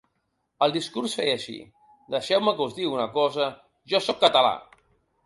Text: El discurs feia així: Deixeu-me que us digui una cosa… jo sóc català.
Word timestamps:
El 0.67 0.71
discurs 0.77 1.11
feia 1.19 1.35
així: 1.39 1.57
Deixeu-me 2.15 2.53
que 2.61 2.65
us 2.71 2.73
digui 2.79 2.89
una 2.95 3.05
cosa… 3.19 3.51
jo 3.95 4.03
sóc 4.07 4.23
català. 4.25 4.57